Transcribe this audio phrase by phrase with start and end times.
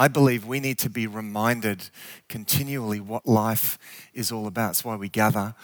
[0.00, 1.90] I believe we need to be reminded
[2.26, 3.78] continually what life
[4.14, 4.68] is all about.
[4.68, 5.54] That's why we gather.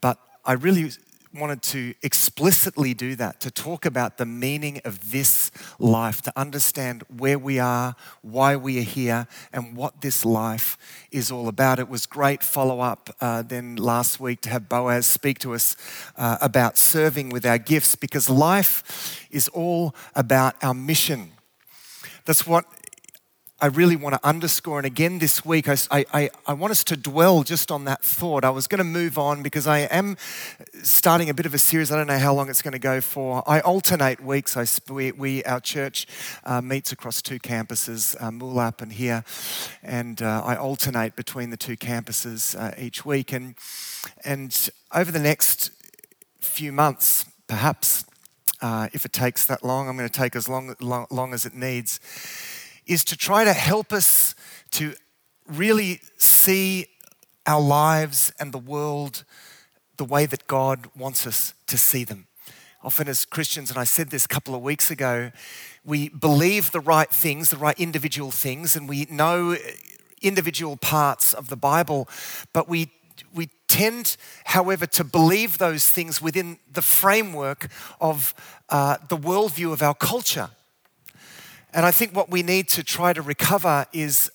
[0.00, 0.90] But I really
[1.34, 7.02] wanted to explicitly do that, to talk about the meaning of this life, to understand
[7.14, 10.78] where we are, why we are here, and what this life
[11.10, 11.78] is all about.
[11.78, 15.76] It was great follow up uh, then last week to have Boaz speak to us
[16.16, 21.32] uh, about serving with our gifts because life is all about our mission.
[22.24, 22.64] That's what
[23.64, 24.78] I really want to underscore.
[24.78, 28.44] And again, this week, I, I, I want us to dwell just on that thought.
[28.44, 30.18] I was going to move on because I am
[30.82, 31.90] starting a bit of a series.
[31.90, 33.42] I don't know how long it's going to go for.
[33.46, 34.54] I alternate weeks.
[34.54, 36.06] I, we, we our church
[36.44, 39.24] uh, meets across two campuses, uh, Moolap and here.
[39.82, 43.32] And uh, I alternate between the two campuses uh, each week.
[43.32, 43.54] And,
[44.26, 45.70] and over the next
[46.38, 48.04] few months, perhaps,
[48.60, 51.46] uh, if it takes that long, I'm going to take as long, long, long as
[51.46, 51.98] it needs
[52.86, 54.34] is to try to help us
[54.72, 54.94] to
[55.46, 56.86] really see
[57.46, 59.24] our lives and the world
[59.96, 62.26] the way that God wants us to see them.
[62.82, 65.30] Often, as Christians, and I said this a couple of weeks ago,
[65.84, 69.56] we believe the right things, the right individual things, and we know
[70.20, 72.08] individual parts of the Bible,
[72.52, 72.90] but we
[73.32, 77.68] we tend, however, to believe those things within the framework
[78.00, 78.34] of
[78.68, 80.50] uh, the worldview of our culture.
[81.74, 84.30] And I think what we need to try to recover is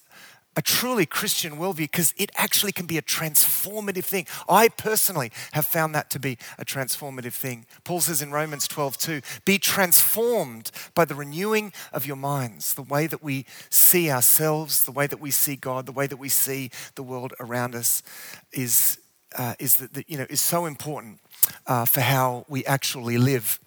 [0.58, 4.28] a truly Christian worldview because it actually can be a transformative thing.
[4.50, 7.66] I personally have found that to be a transformative thing.
[7.86, 12.82] Paul says in Romans 12, 2, be transformed by the renewing of your minds, the
[12.82, 16.28] way that we see ourselves, the way that we see God, the way that we
[16.30, 18.04] see the world around us
[18.52, 19.00] is,
[19.38, 21.22] uh, is, that, that, you know, is so important
[21.67, 23.62] uh, for how we actually live.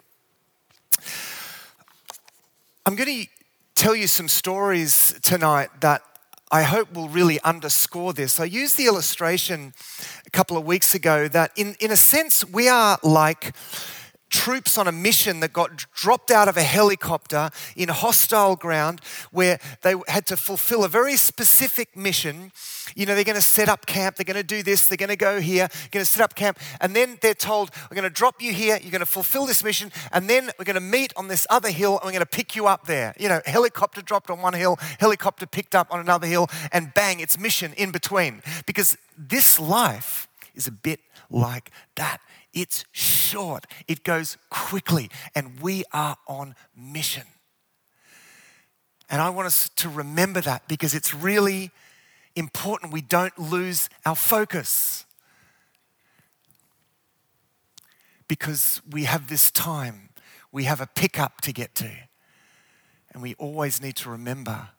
[2.85, 3.42] I'm going to
[3.75, 6.01] tell you some stories tonight that
[6.51, 8.39] I hope will really underscore this.
[8.39, 9.73] I used the illustration
[10.25, 13.55] a couple of weeks ago that, in, in a sense, we are like
[14.33, 18.99] troops on a mission that got dropped out of a helicopter in hostile ground
[19.31, 22.51] where they had to fulfill a very specific mission.
[22.95, 25.09] You know, they're going to set up camp, they're going to do this, they're going
[25.09, 28.09] to go here, They're going to set up camp, and then they're told, We're going
[28.09, 30.81] to drop you here, you're going to fulfill this mission, and then we're going to
[30.81, 33.13] meet on this other hill and we're going to pick you up there.
[33.19, 37.19] You know, helicopter dropped on one hill, helicopter picked up on another hill, and bang,
[37.19, 38.41] it's mission in between.
[38.65, 42.19] Because this life is a bit like that.
[42.53, 47.23] It's short, it goes quickly, and we are on mission.
[49.09, 51.71] And I want us to remember that because it's really
[52.35, 55.05] important we don't lose our focus.
[58.27, 60.09] Because we have this time,
[60.51, 61.91] we have a pickup to get to.
[63.11, 64.69] And we always need to remember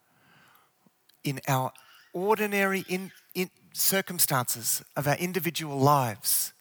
[1.22, 1.72] in our
[2.12, 6.53] ordinary in, in circumstances of our individual lives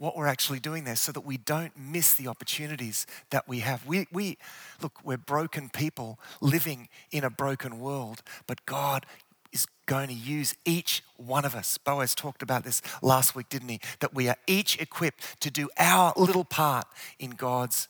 [0.00, 3.86] what we're actually doing there so that we don't miss the opportunities that we have.
[3.86, 4.38] We, we
[4.80, 9.04] look, we're broken people living in a broken world, but God
[9.52, 11.76] is going to use each one of us.
[11.76, 13.78] Boaz talked about this last week, didn't he?
[13.98, 16.86] That we are each equipped to do our little part
[17.18, 17.86] in God's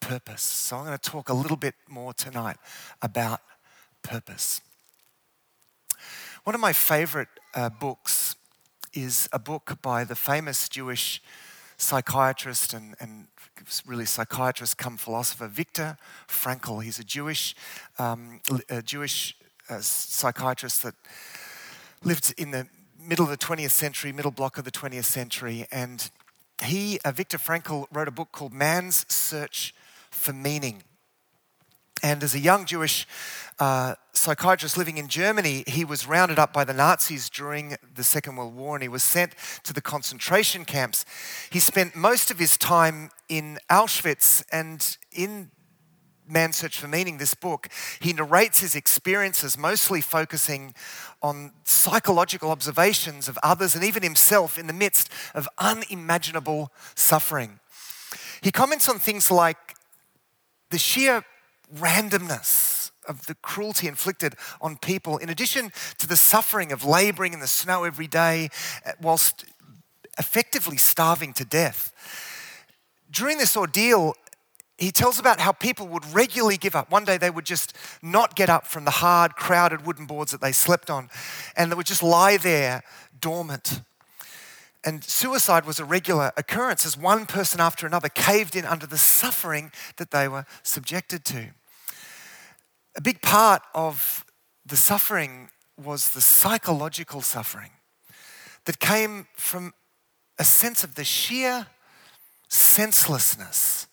[0.00, 0.42] purpose.
[0.42, 2.56] So I'm going to talk a little bit more tonight
[3.02, 3.40] about
[4.02, 4.60] purpose.
[6.42, 8.34] One of my favorite uh, books
[8.92, 11.22] is a book by the famous Jewish
[11.82, 13.26] psychiatrist and, and
[13.86, 15.96] really psychiatrist come philosopher Viktor
[16.28, 16.82] Frankl.
[16.82, 17.54] He's a Jewish,
[17.98, 19.36] um, a Jewish
[19.68, 20.94] uh, psychiatrist that
[22.04, 22.66] lived in the
[22.98, 26.10] middle of the 20th century, middle block of the 20th century, and
[26.62, 29.74] he, uh, Viktor Frankl, wrote a book called Man's Search
[30.10, 30.84] for Meaning.
[32.02, 33.06] And as a young Jewish
[33.60, 38.36] uh, psychiatrist living in Germany, he was rounded up by the Nazis during the Second
[38.36, 41.04] World War and he was sent to the concentration camps.
[41.50, 45.50] He spent most of his time in Auschwitz and in
[46.28, 47.68] Man's Search for Meaning, this book,
[48.00, 50.74] he narrates his experiences, mostly focusing
[51.20, 57.60] on psychological observations of others and even himself in the midst of unimaginable suffering.
[58.40, 59.76] He comments on things like
[60.70, 61.24] the sheer
[61.74, 67.40] randomness of the cruelty inflicted on people, in addition to the suffering of laboring in
[67.40, 68.48] the snow every day
[68.86, 69.44] uh, whilst
[70.18, 71.92] effectively starving to death.
[73.10, 74.14] During this ordeal,
[74.78, 76.90] he tells about how people would regularly give up.
[76.90, 80.40] One day they would just not get up from the hard, crowded wooden boards that
[80.40, 81.08] they slept on,
[81.56, 82.82] and they would just lie there
[83.18, 83.82] dormant.
[84.84, 88.98] And suicide was a regular occurrence as one person after another caved in under the
[88.98, 91.50] suffering that they were subjected to
[92.96, 94.24] a big part of
[94.66, 95.48] the suffering
[95.82, 97.70] was the psychological suffering
[98.64, 99.72] that came from
[100.38, 101.66] a sense of the sheer
[102.48, 103.86] senselessness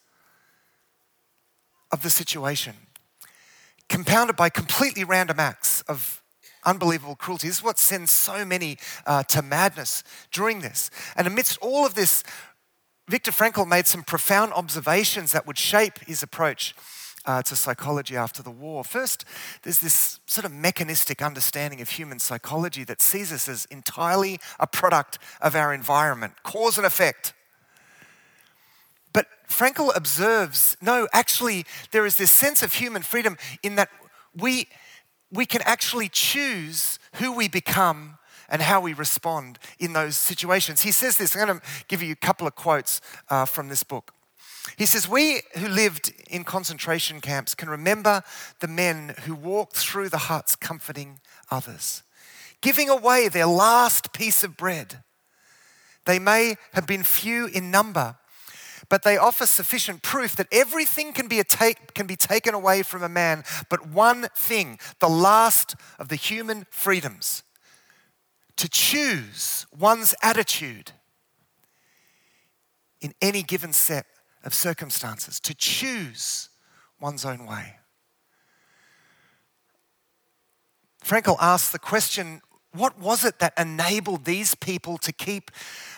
[1.92, 2.76] of the situation,
[3.88, 6.22] compounded by completely random acts of
[6.66, 7.48] unbelievable cruelty.
[7.48, 10.92] This is what sends so many uh, to madness during this.
[11.16, 12.24] And amidst all of this,
[13.08, 16.76] Viktor Frankl made some profound observations that would shape his approach
[17.30, 18.84] uh, to psychology after the war.
[18.84, 19.24] First,
[19.62, 24.66] there's this sort of mechanistic understanding of human psychology that sees us as entirely a
[24.66, 27.34] product of our environment, cause and effect.
[29.14, 33.90] But Frankl observes no, actually, there is this sense of human freedom in that
[34.36, 34.68] we,
[35.32, 38.18] we can actually choose who we become
[38.50, 40.82] and how we respond in those situations.
[40.82, 43.84] He says this, I'm going to give you a couple of quotes uh, from this
[43.84, 44.16] book.
[44.78, 46.09] He says, We who lived
[46.50, 48.24] concentration camps can remember
[48.60, 51.20] the men who walked through the huts comforting
[51.52, 52.02] others,
[52.60, 55.04] giving away their last piece of bread.
[56.06, 58.16] They may have been few in number,
[58.90, 63.04] but they offer sufficient proof that everything can be, take, can be taken away from
[63.04, 67.44] a man, but one thing, the last of the human freedoms,
[68.56, 70.94] to choose one's attitude
[73.02, 74.08] in any given set
[74.44, 76.50] of circumstances, to choose
[77.00, 77.76] one's own way.
[81.04, 82.42] Frankl asks the question
[82.72, 85.50] what was it that enabled these people to keep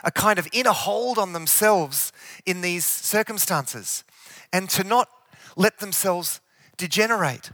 [0.04, 2.14] a kind of inner hold on themselves
[2.46, 4.06] in these circumstances
[4.54, 5.10] and to not
[5.58, 6.40] let themselves
[6.78, 7.52] degenerate?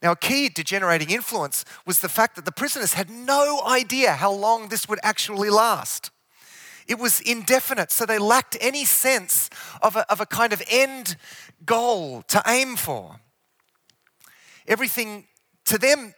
[0.00, 4.32] Now, a key degenerating influence was the fact that the prisoners had no idea how
[4.32, 6.10] long this would actually last.
[6.88, 9.50] It was indefinite, so they lacked any sense
[9.80, 11.16] of a, of a kind of end
[11.64, 13.20] goal to aim for.
[14.66, 15.26] Everything
[15.64, 16.14] to them,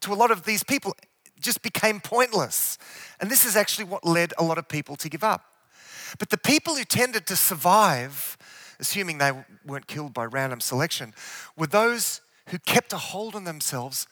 [0.00, 0.94] to a lot of these people,
[1.40, 2.78] just became pointless.
[3.20, 5.44] And this is actually what led a lot of people to give up.
[6.18, 8.36] But the people who tended to survive,
[8.80, 9.32] assuming they
[9.64, 11.14] weren't killed by random selection,
[11.56, 14.06] were those who kept a hold on themselves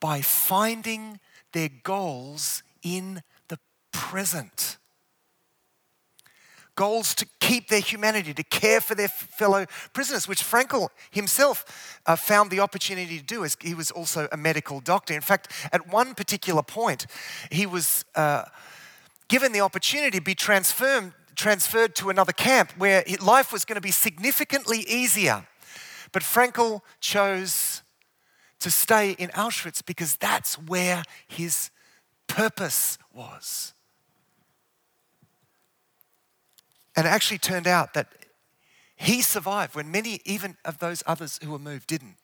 [0.00, 1.20] by finding
[1.52, 3.58] their goals in the
[3.92, 4.78] present
[6.76, 12.16] goals to keep their humanity, to care for their fellow prisoners, which Frankl himself uh,
[12.16, 15.14] found the opportunity to do as he was also a medical doctor.
[15.14, 17.06] In fact, at one particular point,
[17.50, 18.44] he was uh,
[19.28, 23.80] given the opportunity to be transferred, transferred to another camp where life was going to
[23.80, 25.46] be significantly easier.
[26.12, 27.82] But Frankl chose
[28.60, 31.70] to stay in Auschwitz because that's where his
[32.26, 33.73] purpose was.
[36.96, 38.08] And it actually turned out that
[38.96, 42.16] he survived when many, even of those others who were moved, didn't.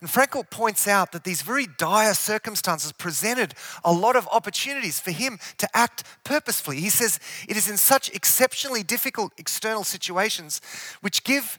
[0.00, 5.12] And Frankl points out that these very dire circumstances presented a lot of opportunities for
[5.12, 6.78] him to act purposefully.
[6.78, 7.18] He says
[7.48, 10.60] it is in such exceptionally difficult external situations
[11.00, 11.58] which give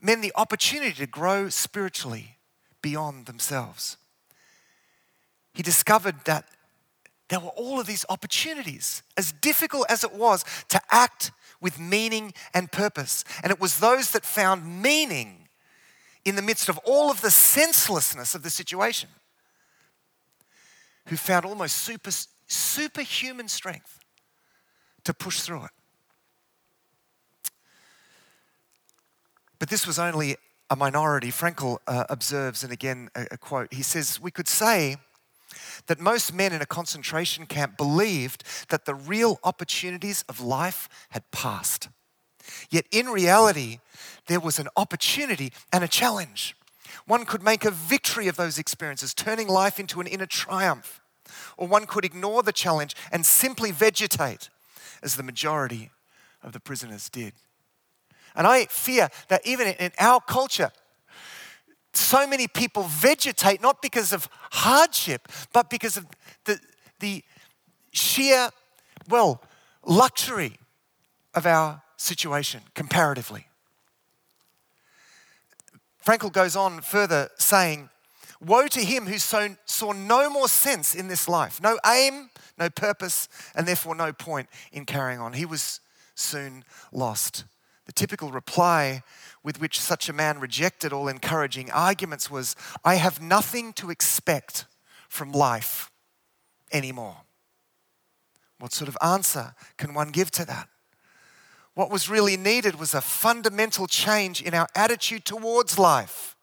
[0.00, 2.36] men the opportunity to grow spiritually
[2.82, 3.96] beyond themselves.
[5.54, 6.46] He discovered that
[7.28, 12.32] there were all of these opportunities, as difficult as it was to act with meaning
[12.54, 13.24] and purpose.
[13.42, 15.48] And it was those that found meaning
[16.24, 19.08] in the midst of all of the senselessness of the situation
[21.06, 22.10] who found almost super,
[22.46, 24.00] superhuman strength
[25.04, 25.70] to push through it.
[29.58, 30.36] But this was only
[30.68, 31.28] a minority.
[31.28, 34.96] Frankl uh, observes, and again, a, a quote, he says, We could say
[35.86, 41.30] that most men in a concentration camp believed that the real opportunities of life had
[41.30, 41.88] passed.
[42.70, 43.78] Yet in reality,
[44.26, 46.56] there was an opportunity and a challenge.
[47.06, 51.00] One could make a victory of those experiences, turning life into an inner triumph.
[51.56, 54.48] Or one could ignore the challenge and simply vegetate,
[55.02, 55.90] as the majority
[56.42, 57.32] of the prisoners did.
[58.34, 60.70] And I fear that even in our culture,
[61.96, 66.06] so many people vegetate not because of hardship, but because of
[66.44, 66.58] the,
[67.00, 67.22] the
[67.92, 68.50] sheer,
[69.08, 69.42] well,
[69.84, 70.58] luxury
[71.34, 73.46] of our situation comparatively.
[76.04, 77.88] Frankl goes on further saying,
[78.40, 82.68] Woe to him who saw, saw no more sense in this life, no aim, no
[82.68, 85.32] purpose, and therefore no point in carrying on.
[85.32, 85.80] He was
[86.14, 87.44] soon lost.
[87.86, 89.02] The typical reply
[89.42, 94.66] with which such a man rejected all encouraging arguments was, I have nothing to expect
[95.08, 95.90] from life
[96.72, 97.18] anymore.
[98.58, 100.68] What sort of answer can one give to that?
[101.74, 106.35] What was really needed was a fundamental change in our attitude towards life.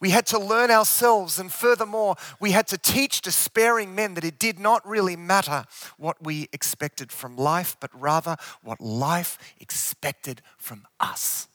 [0.00, 4.38] We had to learn ourselves, and furthermore, we had to teach despairing men that it
[4.38, 5.66] did not really matter
[5.98, 11.48] what we expected from life, but rather what life expected from us.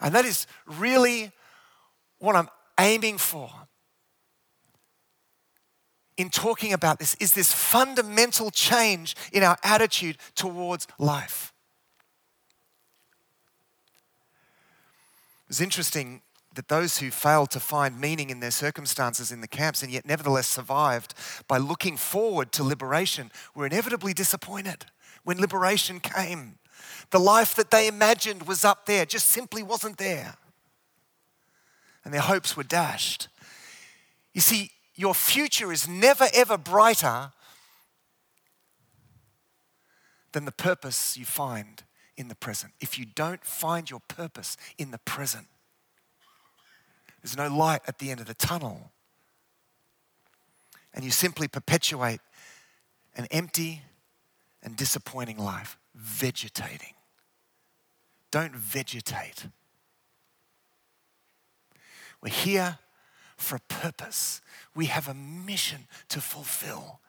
[0.00, 1.30] And that is really
[2.18, 3.50] what I'm aiming for
[6.16, 11.52] in talking about this is this fundamental change in our attitude towards life.
[15.48, 16.22] It's interesting
[16.54, 20.06] that those who failed to find meaning in their circumstances in the camps and yet
[20.06, 21.14] nevertheless survived
[21.46, 24.86] by looking forward to liberation were inevitably disappointed
[25.24, 26.58] when liberation came.
[27.10, 30.36] The life that they imagined was up there just simply wasn't there.
[32.04, 33.28] And their hopes were dashed.
[34.32, 37.32] You see, your future is never ever brighter
[40.32, 41.82] than the purpose you find
[42.18, 42.72] in the present.
[42.80, 45.46] If you don't find your purpose in the present,
[47.22, 48.90] there's no light at the end of the tunnel.
[50.92, 52.20] And you simply perpetuate
[53.16, 53.82] an empty
[54.62, 56.94] and disappointing life, vegetating.
[58.32, 59.46] Don't vegetate.
[62.20, 62.78] We're here
[63.36, 64.40] for a purpose.
[64.74, 67.00] We have a mission to fulfill.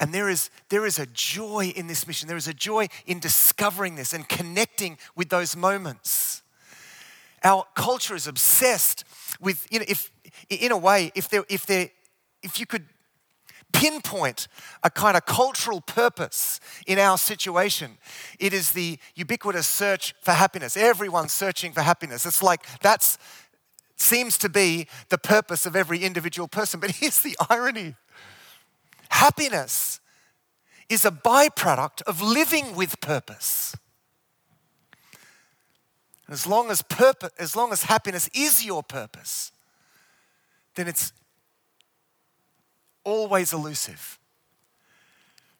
[0.00, 2.28] And there is, there is a joy in this mission.
[2.28, 6.42] There is a joy in discovering this and connecting with those moments.
[7.42, 9.04] Our culture is obsessed
[9.40, 10.10] with, you know, if,
[10.48, 11.90] in a way, if, there, if, there,
[12.42, 12.86] if you could
[13.72, 14.48] pinpoint
[14.82, 17.98] a kind of cultural purpose in our situation,
[18.38, 20.76] it is the ubiquitous search for happiness.
[20.76, 22.24] Everyone's searching for happiness.
[22.24, 23.18] It's like that's
[23.96, 26.80] seems to be the purpose of every individual person.
[26.80, 27.94] But here's the irony
[29.14, 30.00] Happiness
[30.88, 33.76] is a byproduct of living with purpose.
[36.28, 39.52] As long as, purpose, as long as happiness is your purpose,
[40.74, 41.12] then it's
[43.04, 44.18] always elusive.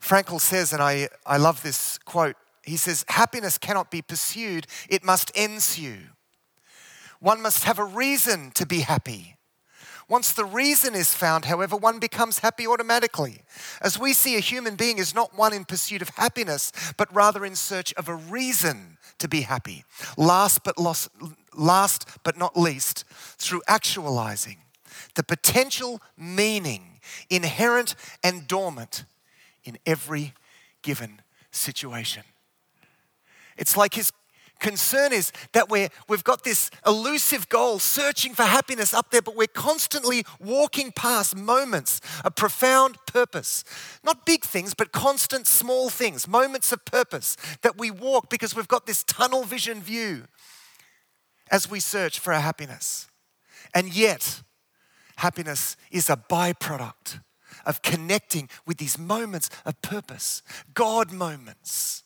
[0.00, 2.34] Frankl says, and I, I love this quote,
[2.64, 5.98] he says, Happiness cannot be pursued, it must ensue.
[7.20, 9.36] One must have a reason to be happy.
[10.08, 13.42] Once the reason is found, however, one becomes happy automatically.
[13.80, 17.44] As we see, a human being is not one in pursuit of happiness, but rather
[17.44, 19.84] in search of a reason to be happy.
[20.16, 21.08] Last but, lost,
[21.56, 24.58] last but not least, through actualizing
[25.14, 29.04] the potential meaning inherent and dormant
[29.64, 30.34] in every
[30.82, 32.24] given situation.
[33.56, 34.12] It's like his
[34.64, 39.36] concern is that we're, we've got this elusive goal, searching for happiness up there, but
[39.36, 43.62] we're constantly walking past moments of profound purpose.
[44.02, 48.66] Not big things, but constant small things, moments of purpose that we walk because we've
[48.66, 50.24] got this tunnel vision view
[51.50, 53.08] as we search for our happiness.
[53.74, 54.42] And yet,
[55.16, 57.20] happiness is a byproduct
[57.66, 60.42] of connecting with these moments of purpose,
[60.72, 62.03] God moments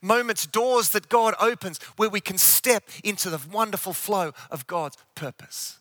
[0.00, 4.96] moments, doors that God opens where we can step into the wonderful flow of God's
[5.14, 5.78] purpose.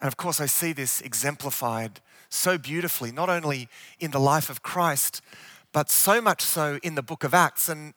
[0.00, 3.68] And of course, I see this exemplified so beautifully, not only
[3.98, 5.22] in the life of Christ,
[5.72, 7.68] but so much so in the book of Acts.
[7.68, 7.94] And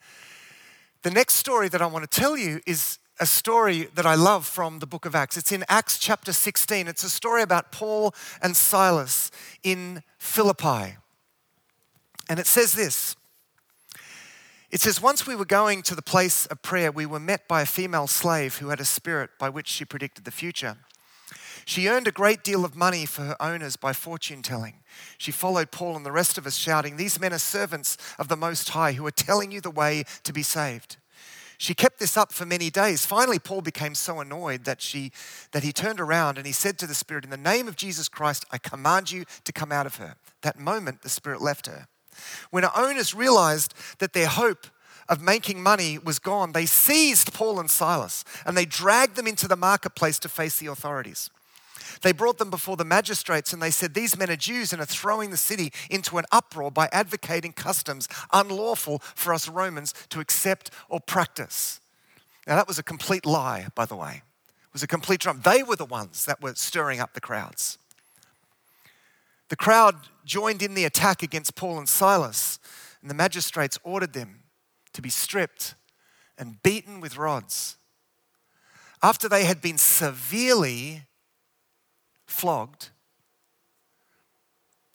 [1.01, 4.45] the next story that I want to tell you is a story that I love
[4.45, 5.37] from the book of Acts.
[5.37, 6.87] It's in Acts chapter 16.
[6.87, 9.31] It's a story about Paul and Silas
[9.63, 10.97] in Philippi.
[12.29, 13.15] And it says this
[14.69, 17.61] It says, Once we were going to the place of prayer, we were met by
[17.61, 20.77] a female slave who had a spirit by which she predicted the future.
[21.65, 24.75] She earned a great deal of money for her owners by fortune telling.
[25.17, 28.37] She followed Paul and the rest of us, shouting, These men are servants of the
[28.37, 30.95] Most High who are telling you the way to be saved.
[31.57, 33.05] She kept this up for many days.
[33.05, 35.11] Finally, Paul became so annoyed that, she,
[35.51, 38.07] that he turned around and he said to the Spirit, In the name of Jesus
[38.07, 40.15] Christ, I command you to come out of her.
[40.43, 41.87] That moment, the Spirit left her.
[42.51, 44.67] When her owners realized that their hope
[45.09, 49.47] of making money was gone, they seized Paul and Silas and they dragged them into
[49.47, 51.29] the marketplace to face the authorities.
[52.01, 54.85] They brought them before the magistrates and they said, These men are Jews and are
[54.85, 60.71] throwing the city into an uproar by advocating customs unlawful for us Romans to accept
[60.89, 61.79] or practice.
[62.47, 64.21] Now, that was a complete lie, by the way.
[64.47, 65.41] It was a complete drum.
[65.43, 67.77] They were the ones that were stirring up the crowds.
[69.49, 72.59] The crowd joined in the attack against Paul and Silas,
[73.01, 74.43] and the magistrates ordered them
[74.93, 75.75] to be stripped
[76.37, 77.77] and beaten with rods.
[79.01, 81.03] After they had been severely
[82.27, 82.89] flogged.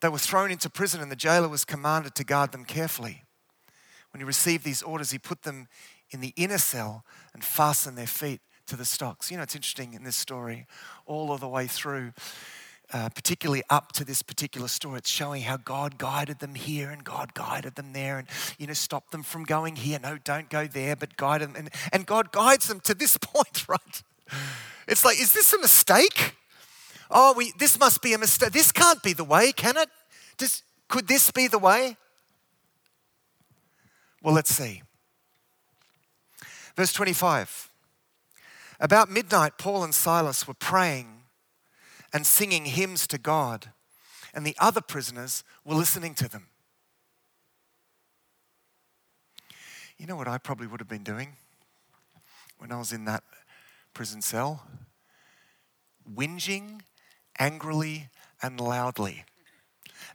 [0.01, 3.25] They were thrown into prison, and the jailer was commanded to guard them carefully.
[4.11, 5.69] when he received these orders, he put them
[6.11, 9.31] in the inner cell and fastened their feet to the stocks.
[9.31, 10.67] You know, it's interesting in this story,
[11.07, 12.13] all of the way through,
[12.93, 17.03] uh, particularly up to this particular story, it's showing how God guided them here and
[17.05, 19.99] God guided them there and, you know, stopped them from going here.
[20.03, 21.55] No, don't go there, but guide them.
[21.57, 24.03] And, and God guides them to this point, right?
[24.87, 26.35] It's like, is this a mistake?
[27.13, 28.53] Oh, we, this must be a mistake.
[28.53, 29.89] This can't be the way, can it?
[30.39, 31.97] Does, could this be the way?
[34.23, 34.83] Well, let's see.
[36.77, 37.71] Verse 25.
[38.81, 41.23] About midnight, Paul and Silas were praying
[42.13, 43.73] and singing hymns to God,
[44.35, 46.49] and the other prisoners were listening to them.
[49.99, 51.37] You know what I probably would have been doing
[52.59, 53.23] when I was in that
[53.95, 54.67] prison cell?
[56.13, 56.81] Whinging
[57.39, 58.09] angrily
[58.43, 59.25] and loudly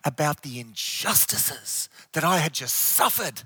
[0.03, 3.43] about the injustices that I had just suffered.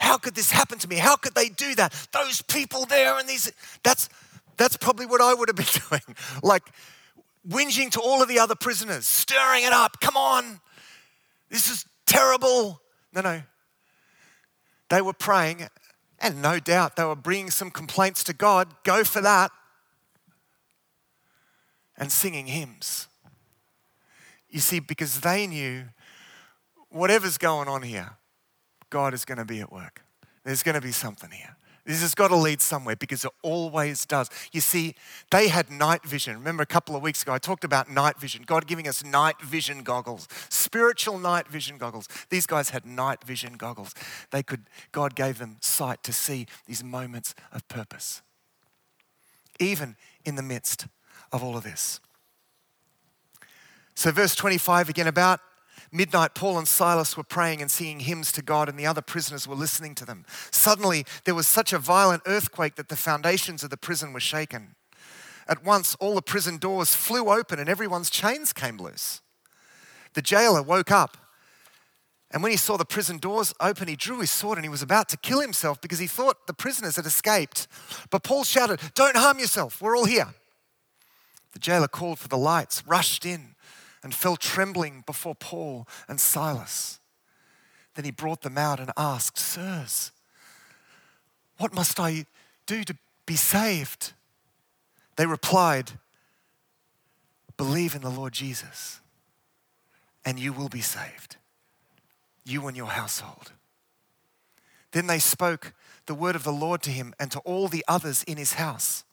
[0.00, 0.96] How could this happen to me?
[0.96, 1.92] How could they do that?
[2.12, 4.08] Those people there and these that's
[4.56, 6.16] that's probably what I would have been doing.
[6.42, 6.64] Like
[7.48, 10.00] whinging to all of the other prisoners, stirring it up.
[10.00, 10.60] Come on.
[11.50, 12.80] This is terrible.
[13.12, 13.42] No, no.
[14.88, 15.68] They were praying,
[16.18, 18.74] and no doubt they were bringing some complaints to God.
[18.84, 19.50] Go for that.
[22.02, 23.06] And singing hymns.
[24.50, 25.84] You see, because they knew
[26.88, 28.16] whatever's going on here,
[28.90, 30.02] God is going to be at work.
[30.42, 31.54] There's going to be something here.
[31.86, 34.30] This has got to lead somewhere because it always does.
[34.50, 34.96] You see,
[35.30, 36.34] they had night vision.
[36.34, 39.40] Remember a couple of weeks ago, I talked about night vision, God giving us night
[39.40, 42.08] vision goggles, spiritual night vision goggles.
[42.30, 43.94] These guys had night vision goggles.
[44.32, 48.22] They could, God gave them sight to see these moments of purpose,
[49.60, 49.94] even
[50.24, 50.88] in the midst
[51.32, 52.00] of all of this.
[53.94, 55.40] So, verse 25 again about
[55.90, 59.46] midnight, Paul and Silas were praying and singing hymns to God, and the other prisoners
[59.46, 60.24] were listening to them.
[60.50, 64.74] Suddenly, there was such a violent earthquake that the foundations of the prison were shaken.
[65.48, 69.20] At once, all the prison doors flew open and everyone's chains came loose.
[70.14, 71.16] The jailer woke up,
[72.32, 74.82] and when he saw the prison doors open, he drew his sword and he was
[74.82, 77.68] about to kill himself because he thought the prisoners had escaped.
[78.10, 80.28] But Paul shouted, Don't harm yourself, we're all here.
[81.52, 83.54] The jailer called for the lights, rushed in
[84.02, 86.98] and fell trembling before Paul and Silas.
[87.94, 90.12] Then he brought them out and asked, Sirs,
[91.58, 92.26] what must I
[92.66, 94.12] do to be saved?
[95.16, 95.92] They replied,
[97.56, 99.00] Believe in the Lord Jesus,
[100.24, 101.36] and you will be saved,
[102.44, 103.52] you and your household.
[104.92, 105.74] Then they spoke
[106.06, 109.04] the word of the Lord to him and to all the others in his house.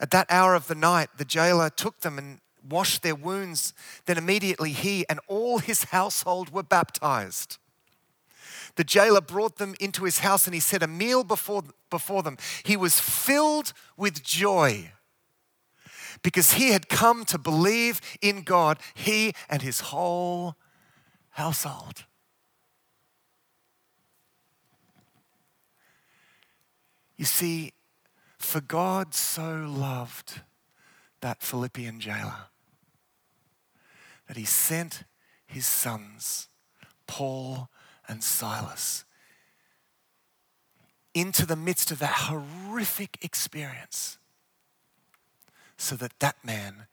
[0.00, 3.72] At that hour of the night, the jailer took them and washed their wounds.
[4.06, 7.58] Then immediately he and all his household were baptized.
[8.76, 12.36] The jailer brought them into his house and he set a meal before, before them.
[12.62, 14.92] He was filled with joy
[16.22, 20.56] because he had come to believe in God, he and his whole
[21.30, 22.04] household.
[27.16, 27.72] You see,
[28.46, 30.40] for God so loved
[31.20, 32.46] that Philippian jailer
[34.28, 35.02] that he sent
[35.46, 36.48] his sons,
[37.08, 37.68] Paul
[38.08, 39.04] and Silas,
[41.12, 44.18] into the midst of that horrific experience
[45.76, 46.86] so that that man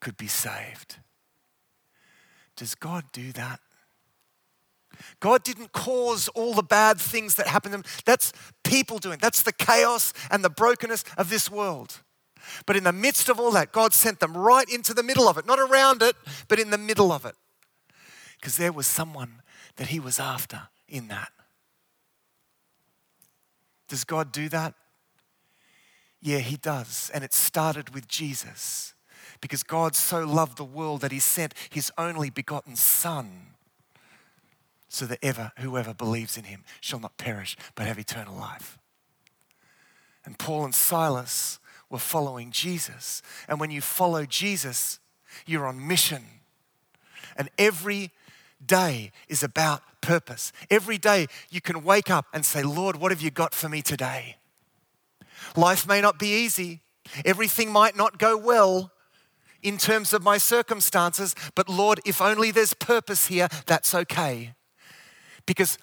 [0.00, 0.96] could be saved.
[2.56, 3.60] Does God do that?
[5.20, 7.92] God didn't cause all the bad things that happened to them.
[8.04, 9.18] That's people doing.
[9.20, 12.00] That's the chaos and the brokenness of this world.
[12.66, 15.38] But in the midst of all that, God sent them right into the middle of
[15.38, 16.14] it, not around it,
[16.48, 17.34] but in the middle of it.
[18.36, 19.42] Because there was someone
[19.76, 21.30] that He was after in that.
[23.88, 24.74] Does God do that?
[26.20, 27.10] Yeah, He does.
[27.14, 28.94] And it started with Jesus.
[29.40, 33.53] Because God so loved the world that He sent His only begotten Son
[34.94, 38.78] so that ever whoever believes in him shall not perish but have eternal life.
[40.24, 41.58] And Paul and Silas
[41.90, 43.20] were following Jesus.
[43.48, 45.00] And when you follow Jesus,
[45.46, 46.22] you're on mission.
[47.36, 48.12] And every
[48.64, 50.52] day is about purpose.
[50.70, 53.82] Every day you can wake up and say, Lord, what have you got for me
[53.82, 54.36] today?
[55.56, 56.80] Life may not be easy,
[57.24, 58.92] everything might not go well
[59.62, 64.54] in terms of my circumstances, but Lord, if only there's purpose here, that's okay
[65.46, 65.78] because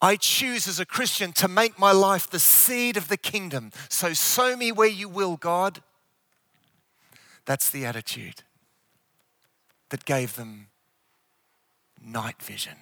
[0.00, 3.72] I choose as a Christian to make my life the seed of the kingdom.
[3.88, 5.82] So sow me where you will, God.
[7.46, 8.42] That's the attitude
[9.90, 10.68] that gave them
[12.02, 12.76] night vision.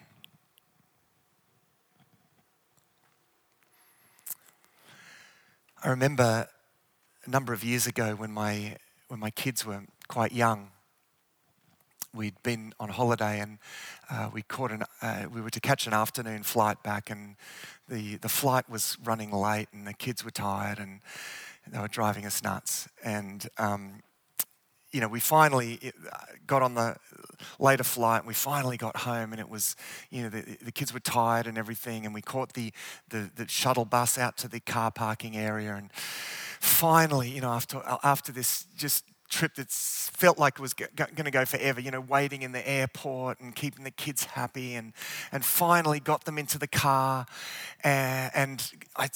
[5.83, 6.48] I remember
[7.27, 8.77] a number of years ago when my,
[9.09, 10.70] when my kids were quite young,
[12.14, 13.59] we'd been on holiday and
[14.11, 17.37] uh, we caught an, uh, we were to catch an afternoon flight back and
[17.88, 21.00] the, the flight was running late and the kids were tired and
[21.70, 22.88] they were driving us nuts.
[23.03, 24.03] And, um,
[24.92, 26.96] you know, we finally uh, got on the
[27.59, 29.74] later flight and we finally got home and it was,
[30.11, 32.72] you know, the, the kids were tired and everything and we caught the,
[33.09, 35.92] the, the shuttle bus out to the car parking area and
[36.61, 40.88] finally, you know, after, after this just trip that felt like it was going
[41.25, 44.92] to go forever, you know, waiting in the airport and keeping the kids happy, and,
[45.33, 47.27] and finally got them into the car.
[47.83, 49.09] And, and I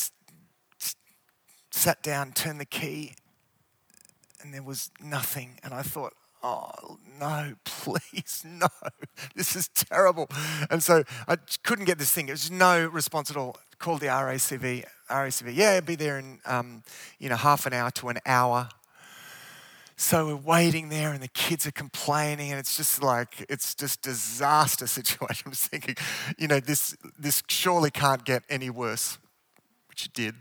[1.71, 3.15] sat down, turned the key,
[4.43, 5.59] and there was nothing.
[5.63, 8.69] And I thought, oh no, please, no,
[9.35, 10.29] this is terrible.
[10.71, 12.29] And so I couldn't get this thing.
[12.29, 13.57] It was no response at all.
[13.79, 14.85] Called the RACV.
[15.09, 16.83] RACV, yeah, be there in um,
[17.21, 18.69] you know half an hour to an hour.
[20.01, 24.01] So we're waiting there, and the kids are complaining, and it's just like it's just
[24.01, 25.43] disaster situation.
[25.47, 25.97] I'm just thinking,
[26.39, 29.19] you know, this this surely can't get any worse,
[29.89, 30.37] which it did.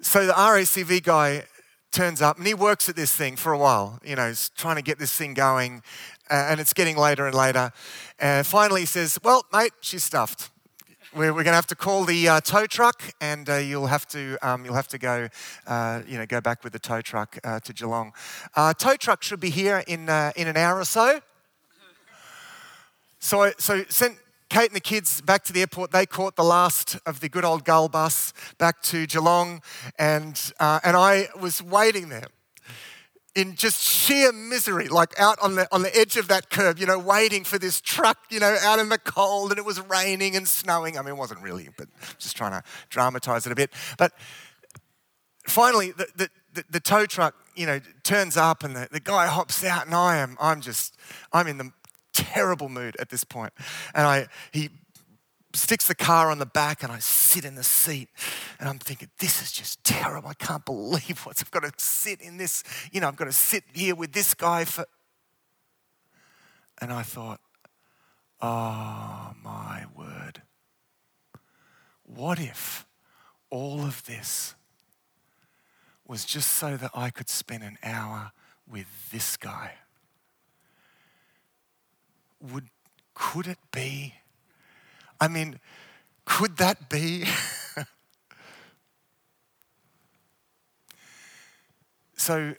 [0.00, 1.44] So the RACV guy
[1.92, 4.00] turns up, and he works at this thing for a while.
[4.02, 5.82] You know, he's trying to get this thing going,
[6.30, 7.72] uh, and it's getting later and later.
[8.18, 10.48] And finally, he says, "Well, mate, she's stuffed."
[11.14, 14.06] We're, we're going to have to call the uh, tow truck, and uh, you'll have
[14.08, 15.28] to um, you'll have to go
[15.66, 18.12] uh, you know go back with the tow truck uh, to Geelong.
[18.54, 21.20] Uh, tow truck should be here in uh, in an hour or so.
[23.18, 24.18] So so sent
[24.48, 25.90] Kate and the kids back to the airport.
[25.90, 29.62] They caught the last of the good old Gull bus back to Geelong,
[29.98, 32.26] and and I was waiting there
[33.40, 36.84] in just sheer misery, like out on the, on the edge of that curb, you
[36.84, 40.36] know, waiting for this truck, you know, out in the cold and it was raining
[40.36, 40.98] and snowing.
[40.98, 43.72] I mean, it wasn't really, but just trying to dramatize it a bit.
[43.96, 44.12] But
[45.46, 49.26] finally, the, the, the, the tow truck, you know, turns up and the, the guy
[49.26, 50.98] hops out and I am, I'm just,
[51.32, 51.72] I'm in the
[52.12, 53.54] terrible mood at this point.
[53.94, 54.68] And I, he
[55.52, 58.08] sticks the car on the back and I sit in the seat
[58.58, 60.28] and I'm thinking, this is just terrible.
[60.28, 63.32] I can't believe what's I've got to sit in this, you know, I've got to
[63.32, 64.84] sit here with this guy for.
[66.80, 67.40] And I thought,
[68.40, 70.42] oh my word.
[72.04, 72.86] What if
[73.50, 74.54] all of this
[76.06, 78.32] was just so that I could spend an hour
[78.68, 79.74] with this guy?
[82.40, 82.68] Would,
[83.14, 84.14] could it be
[85.20, 85.60] I mean,
[86.24, 87.26] could that be?
[92.16, 92.54] so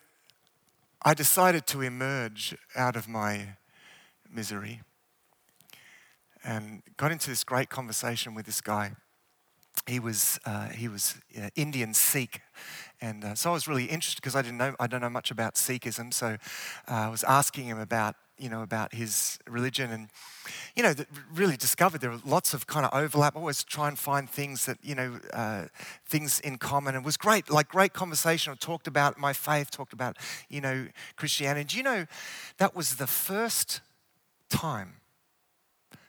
[1.02, 3.56] I decided to emerge out of my
[4.30, 4.82] misery
[6.44, 8.94] and got into this great conversation with this guy.
[9.88, 12.42] He was, uh, he was uh, Indian Sikh.
[13.02, 15.32] And uh, so I was really interested because I didn't know, I don't know much
[15.32, 16.14] about Sikhism.
[16.14, 16.38] So
[16.88, 20.10] uh, I was asking him about you know, about his religion and,
[20.76, 20.96] you know,
[21.32, 23.36] really discovered there were lots of kind of overlap.
[23.36, 25.66] Always try and find things that, you know, uh,
[26.08, 26.96] things in common.
[26.96, 28.52] It was great, like great conversation.
[28.52, 30.18] I talked about my faith, talked about,
[30.50, 31.66] you know, Christianity.
[31.66, 32.08] Do you know
[32.58, 33.82] that was the first
[34.50, 34.96] time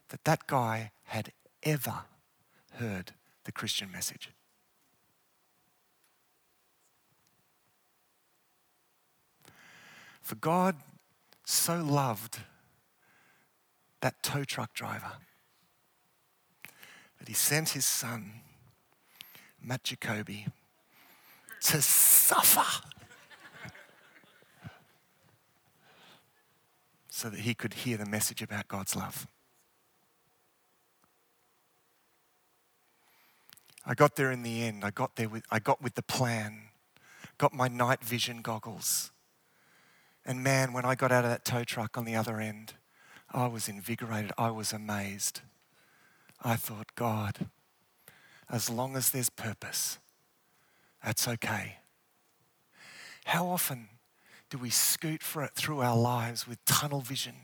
[0.08, 2.04] that that guy had ever
[2.72, 3.12] heard
[3.44, 4.30] the Christian message?
[10.20, 10.76] For God
[11.44, 12.38] so loved
[14.00, 15.12] that tow truck driver
[17.18, 18.32] that he sent his son,
[19.62, 20.46] Matt Jacoby,
[21.60, 22.82] to suffer
[27.08, 29.28] so that he could hear the message about God's love.
[33.84, 34.84] I got there in the end.
[34.84, 36.68] I got there with I got with the plan.
[37.38, 39.12] Got my night vision goggles
[40.24, 42.74] and man, when I got out of that tow truck on the other end,
[43.30, 44.32] I was invigorated.
[44.38, 45.40] I was amazed.
[46.42, 47.48] I thought, God,
[48.48, 49.98] as long as there's purpose,
[51.04, 51.76] that's okay.
[53.24, 53.88] How often
[54.50, 57.34] do we scoot for it through our lives with tunnel vision,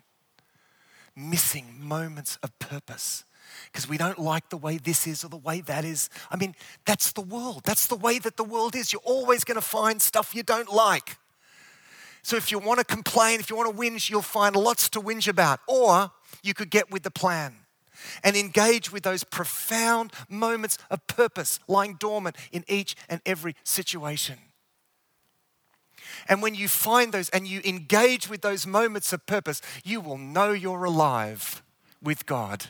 [1.16, 3.24] missing moments of purpose?
[3.72, 6.08] Because we don't like the way this is or the way that is.
[6.30, 7.62] I mean, that's the world.
[7.64, 8.92] That's the way that the world is.
[8.92, 11.16] You're always going to find stuff you don't like.
[12.22, 15.00] So if you want to complain, if you want to whinge, you'll find lots to
[15.00, 15.60] whinge about.
[15.66, 16.10] Or
[16.42, 17.54] you could get with the plan
[18.22, 24.38] and engage with those profound moments of purpose lying dormant in each and every situation.
[26.28, 30.18] And when you find those and you engage with those moments of purpose, you will
[30.18, 31.62] know you're alive
[32.02, 32.66] with God.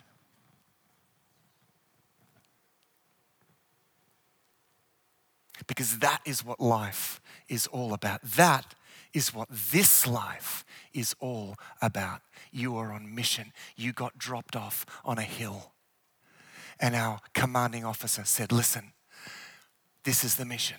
[5.67, 8.23] Because that is what life is all about.
[8.23, 8.75] That
[9.13, 12.21] is what this life is all about.
[12.53, 13.53] You are on mission.
[13.77, 15.73] You got dropped off on a hill.
[16.81, 18.93] And our commanding officer said, Listen,
[20.05, 20.79] this is the mission.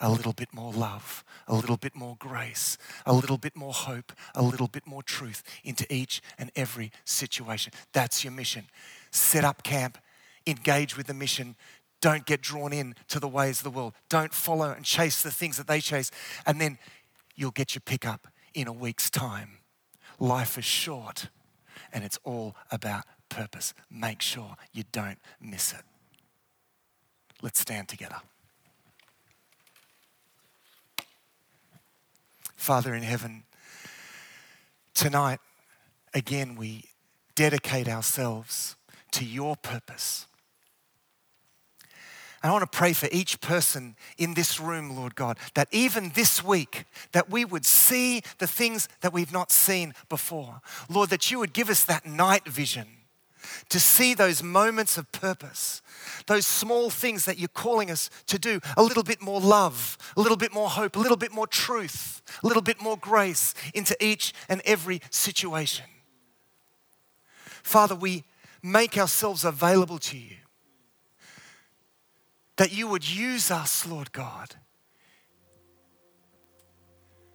[0.00, 4.12] A little bit more love, a little bit more grace, a little bit more hope,
[4.34, 7.72] a little bit more truth into each and every situation.
[7.92, 8.66] That's your mission.
[9.10, 9.98] Set up camp,
[10.46, 11.56] engage with the mission,
[12.00, 13.94] don't get drawn in to the ways of the world.
[14.08, 16.10] Don't follow and chase the things that they chase.
[16.46, 16.78] And then
[17.36, 19.58] you'll get your pickup in a week's time.
[20.18, 21.28] Life is short
[21.92, 23.74] and it's all about purpose.
[23.90, 25.82] Make sure you don't miss it.
[27.42, 28.16] Let's stand together.
[32.56, 33.44] Father in heaven,
[34.92, 35.40] tonight,
[36.12, 36.84] again, we
[37.34, 38.76] dedicate ourselves
[39.12, 40.26] to your purpose
[42.42, 46.42] I want to pray for each person in this room, Lord God, that even this
[46.42, 50.62] week, that we would see the things that we've not seen before.
[50.88, 52.86] Lord, that you would give us that night vision
[53.68, 55.82] to see those moments of purpose,
[56.26, 60.20] those small things that you're calling us to do a little bit more love, a
[60.20, 63.96] little bit more hope, a little bit more truth, a little bit more grace into
[64.02, 65.86] each and every situation.
[67.62, 68.24] Father, we
[68.62, 70.36] make ourselves available to you
[72.60, 74.54] that you would use us, Lord God,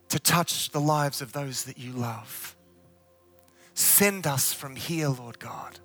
[0.10, 2.56] to touch the lives of those that you love.
[3.74, 5.80] Send us from here, Lord God,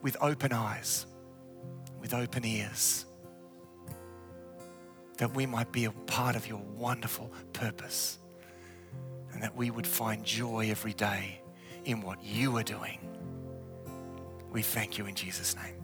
[0.00, 1.06] with open eyes,
[2.00, 3.04] with open ears,
[5.16, 8.20] that we might be a part of your wonderful purpose
[9.32, 11.40] and that we would find joy every day
[11.84, 13.00] in what you are doing.
[14.52, 15.79] We thank you in Jesus' name.